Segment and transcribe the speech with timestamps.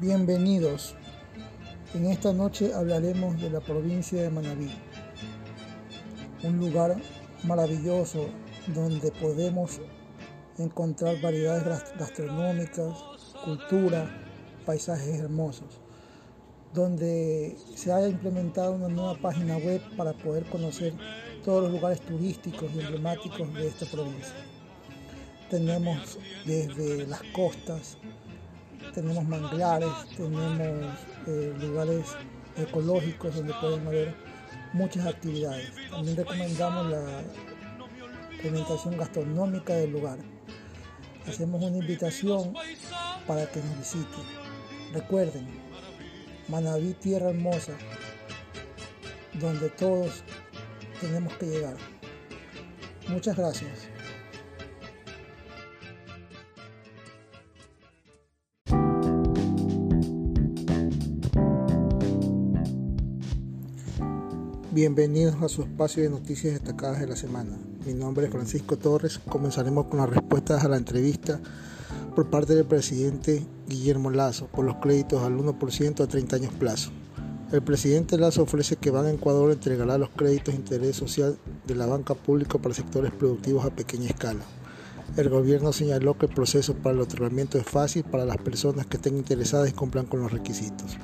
[0.00, 0.94] Bienvenidos.
[1.92, 4.70] En esta noche hablaremos de la provincia de Manabí,
[6.42, 6.96] un lugar
[7.44, 8.30] maravilloso
[8.68, 9.78] donde podemos
[10.56, 12.96] encontrar variedades gastronómicas,
[13.44, 14.10] cultura,
[14.64, 15.82] paisajes hermosos,
[16.72, 20.94] donde se ha implementado una nueva página web para poder conocer
[21.44, 24.34] todos los lugares turísticos y emblemáticos de esta provincia.
[25.50, 27.98] Tenemos desde las costas,
[28.94, 32.06] tenemos manglares, tenemos eh, lugares
[32.56, 34.14] ecológicos donde pueden haber
[34.72, 35.72] muchas actividades.
[35.90, 37.22] También recomendamos la
[38.40, 40.18] alimentación gastronómica del lugar.
[41.26, 42.54] Hacemos una invitación
[43.26, 44.24] para que nos visiten.
[44.92, 45.46] Recuerden,
[46.48, 47.72] Manaví, tierra hermosa,
[49.34, 50.24] donde todos
[51.00, 51.76] tenemos que llegar.
[53.08, 53.88] Muchas gracias.
[64.72, 67.58] Bienvenidos a su espacio de noticias destacadas de la semana.
[67.84, 69.18] Mi nombre es Francisco Torres.
[69.18, 71.40] Comenzaremos con las respuestas a la entrevista
[72.14, 76.92] por parte del presidente Guillermo Lazo por los créditos al 1% a 30 años plazo.
[77.50, 81.86] El presidente Lazo ofrece que Banco Ecuador entregará los créditos de interés social de la
[81.86, 84.44] banca pública para sectores productivos a pequeña escala.
[85.16, 88.98] El gobierno señaló que el proceso para el otorgamiento es fácil para las personas que
[88.98, 90.96] estén interesadas y cumplan con los requisitos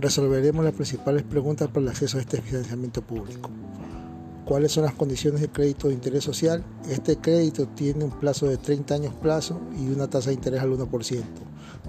[0.00, 3.50] resolveremos las principales preguntas para el acceso a este financiamiento público.
[4.46, 6.64] ¿Cuáles son las condiciones de crédito de interés social?
[6.88, 10.72] Este crédito tiene un plazo de 30 años plazo y una tasa de interés al
[10.72, 11.22] 1%,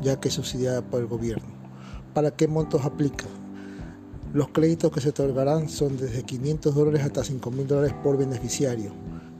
[0.03, 1.47] ya que es subsidiada por el gobierno.
[2.13, 3.25] ¿Para qué montos aplica?
[4.33, 8.91] Los créditos que se otorgarán son desde 500 dólares hasta 5 mil dólares por beneficiario.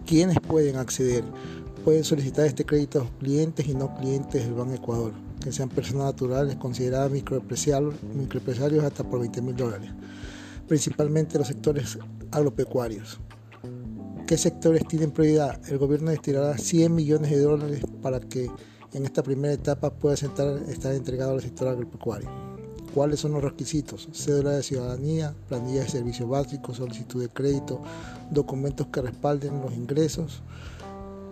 [0.05, 1.23] ¿Quiénes pueden acceder?
[1.83, 6.55] Pueden solicitar este crédito clientes y no clientes del Banco Ecuador que sean personas naturales
[6.55, 9.91] consideradas microempresarios, hasta por 20 mil dólares,
[10.67, 11.97] principalmente los sectores
[12.31, 13.19] agropecuarios.
[14.25, 15.59] ¿Qué sectores tienen prioridad?
[15.69, 18.49] El gobierno destinará 100 millones de dólares para que
[18.93, 22.29] en esta primera etapa pueda estar entregado al sector agropecuario.
[22.93, 24.07] ¿Cuáles son los requisitos?
[24.13, 27.81] Cédula de ciudadanía, planilla de servicios básicos, solicitud de crédito,
[28.29, 30.41] documentos que respalden los ingresos,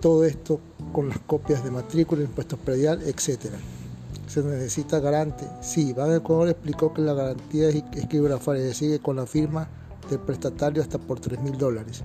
[0.02, 0.60] todo esto
[0.94, 3.58] con las copias de matrícula, impuestos predial, etcétera
[4.28, 5.46] se necesita garante.
[5.62, 9.68] Sí, Banco Ecuador explicó que la garantía es escribografía, sigue con la firma
[10.10, 12.04] del prestatario hasta por 3 mil dólares.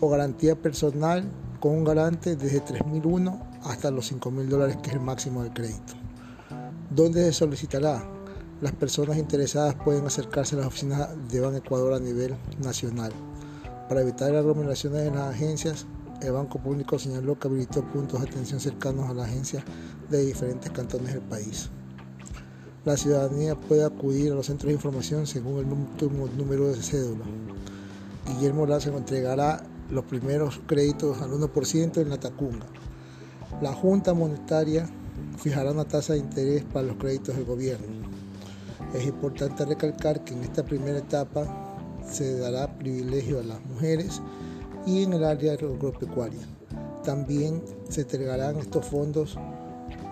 [0.00, 1.24] O garantía personal
[1.60, 5.52] con un garante desde 3.001 hasta los 5 mil dólares, que es el máximo del
[5.52, 5.94] crédito.
[6.90, 8.04] ¿Dónde se solicitará?
[8.60, 13.12] Las personas interesadas pueden acercarse a las oficinas de Banco Ecuador a nivel nacional.
[13.88, 15.86] Para evitar aglomeraciones en las agencias,
[16.26, 19.64] el Banco Público señaló que habilitó puntos de atención cercanos a la agencia
[20.10, 21.70] de diferentes cantones del país.
[22.84, 27.24] La ciudadanía puede acudir a los centros de información según el número de cédula.
[28.26, 32.66] Guillermo Lazo entregará los primeros créditos al 1% en la Tacunga.
[33.62, 34.88] La Junta Monetaria
[35.38, 37.86] fijará una tasa de interés para los créditos del gobierno.
[38.94, 41.46] Es importante recalcar que en esta primera etapa
[42.06, 44.20] se dará privilegio a las mujeres
[44.86, 46.46] y en el área agropecuaria.
[47.04, 49.36] También se entregarán estos fondos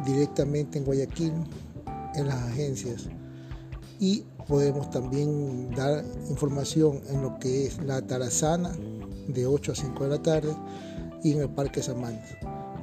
[0.05, 1.33] directamente en Guayaquil,
[2.15, 3.09] en las agencias.
[3.99, 8.73] Y podemos también dar información en lo que es la Tarazana
[9.29, 10.55] de 8 a 5 de la tarde
[11.23, 12.39] y en el Parque Samantha.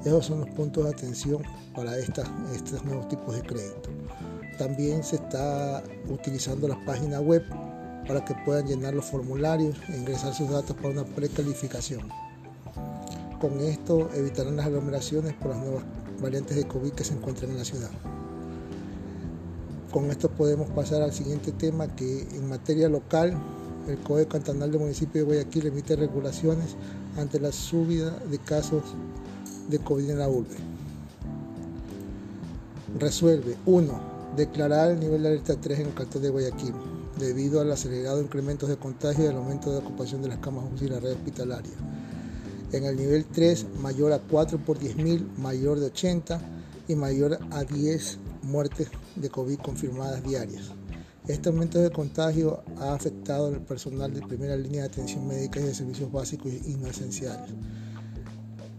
[0.06, 1.44] Esos son los puntos de atención
[1.76, 2.26] para estos
[2.86, 3.90] nuevos tipos de crédito.
[4.58, 7.44] También se está utilizando la página web
[8.08, 12.02] para que puedan llenar los formularios e ingresar sus datos para una precalificación.
[13.40, 15.84] Con esto evitarán las aglomeraciones por las nuevas
[16.22, 17.90] variantes de COVID que se encuentran en la ciudad.
[19.92, 23.34] Con esto podemos pasar al siguiente tema que en materia local
[23.88, 26.76] el COE Cantonal del municipio de Guayaquil emite regulaciones
[27.18, 28.84] ante la subida de casos
[29.70, 30.58] de COVID en la urbe.
[33.00, 34.00] Resuelve 1.
[34.36, 36.74] Declarar el nivel de alerta 3 en el cantón de Guayaquil
[37.20, 40.86] debido al acelerado incremento de contagio y al aumento de ocupación de las camas UCI
[40.86, 41.74] y la red hospitalaria.
[42.72, 46.40] En el nivel 3, mayor a 4 por 10.000, mayor de 80
[46.88, 50.72] y mayor a 10 muertes de COVID confirmadas diarias.
[51.28, 55.64] Este aumento de contagio ha afectado al personal de primera línea de atención médica y
[55.64, 57.52] de servicios básicos y no esenciales.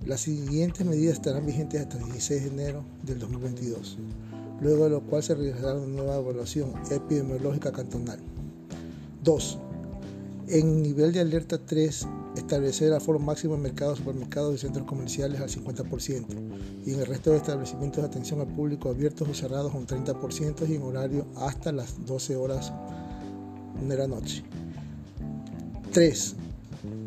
[0.06, 3.98] Las siguientes medidas estarán vigentes hasta el 16 de enero del 2022
[4.60, 8.18] luego de lo cual se realizará una nueva evaluación epidemiológica cantonal.
[9.22, 9.58] 2.
[10.48, 15.48] En nivel de alerta 3, establecer aforo máximo en mercados, supermercados y centros comerciales al
[15.48, 16.26] 50%
[16.86, 20.68] y en el resto de establecimientos de atención al público abiertos o cerrados un 30%
[20.68, 22.72] y en horario hasta las 12 horas
[23.86, 24.42] de la noche.
[25.92, 26.34] 3.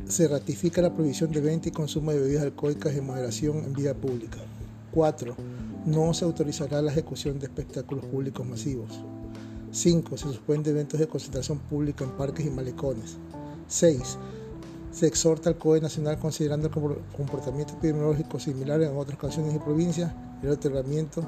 [0.08, 3.94] Se ratifica la prohibición de venta y consumo de bebidas alcohólicas en moderación en vía
[3.94, 4.40] pública.
[4.92, 5.36] 4.
[5.86, 8.92] No se autorizará la ejecución de espectáculos públicos masivos.
[9.72, 10.18] 5.
[10.18, 13.18] Se suspende eventos de concentración pública en parques y malecones.
[13.68, 14.18] 6
[14.94, 16.74] se exhorta al COE Nacional, considerando el
[17.18, 20.14] comportamiento epidemiológico similar en otras canciones y provincias,
[20.44, 21.24] el otorgamiento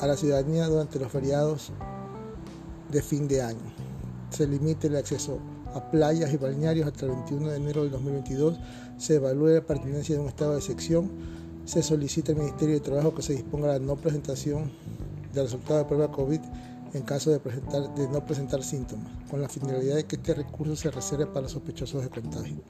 [0.00, 1.72] a la ciudadanía durante los feriados
[2.90, 3.72] de fin de año.
[4.30, 5.40] Se limite el acceso
[5.74, 8.56] a playas y balnearios hasta el 21 de enero del 2022.
[8.98, 11.10] Se evalúe la pertinencia de un estado de sección.
[11.64, 14.70] Se solicita al Ministerio de Trabajo que se disponga la no presentación
[15.32, 16.40] del resultado de prueba COVID
[16.94, 17.40] en caso de,
[18.08, 22.10] no presentar síntomas, con la finalidad de que este recurso se reserve para sospechosos de
[22.10, 22.60] contagio.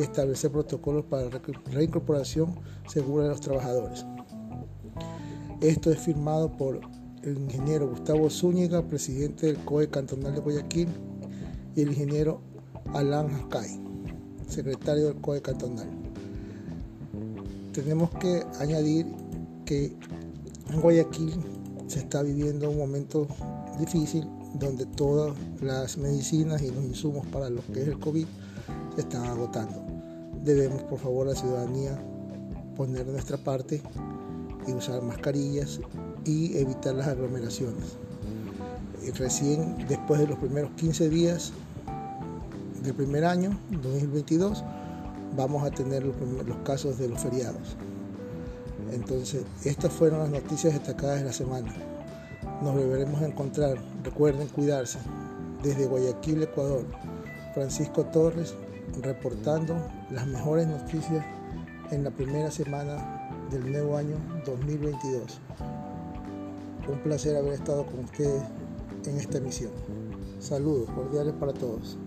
[0.00, 1.28] Establecer protocolos para
[1.70, 2.56] reincorporación
[2.88, 4.04] segura de los trabajadores.
[5.60, 6.80] Esto es firmado por
[7.22, 10.88] el ingeniero Gustavo Zúñiga, presidente del COE Cantonal de Guayaquil,
[11.76, 12.40] y el ingeniero
[12.92, 13.80] Alan Haskay,
[14.48, 15.99] secretario del COE Cantonal.
[17.72, 19.06] Tenemos que añadir
[19.64, 19.96] que
[20.70, 21.34] en Guayaquil
[21.86, 23.26] se está viviendo un momento
[23.78, 28.26] difícil donde todas las medicinas y los insumos para lo que es el COVID
[28.94, 29.84] se están agotando.
[30.44, 32.02] Debemos, por favor, la ciudadanía
[32.76, 33.82] poner nuestra parte
[34.66, 35.80] y usar mascarillas
[36.24, 37.96] y evitar las aglomeraciones.
[39.16, 41.52] Recién después de los primeros 15 días
[42.82, 44.64] del primer año, 2022,
[45.36, 46.14] vamos a tener los,
[46.64, 47.76] casos de los feriados.
[48.92, 51.72] Entonces, estas fueron las noticias destacadas de la semana.
[52.62, 53.76] Nos volveremos a encontrar.
[54.02, 54.98] Recuerden cuidarse.
[55.62, 56.84] Desde Guayaquil, Ecuador,
[57.54, 58.54] Francisco Torres
[59.02, 59.76] reportando
[60.10, 61.24] las mejores noticias
[61.90, 64.16] en la primera semana del nuevo año
[64.46, 65.40] 2022.
[66.88, 68.42] Un placer haber estado con ustedes
[69.06, 69.70] en esta emisión.
[70.40, 71.98] Saludos cordiales para todos.